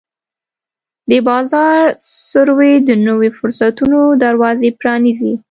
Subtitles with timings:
[1.09, 1.79] د بازار
[2.31, 5.33] سروې د نویو فرصتونو دروازې پرانیزي.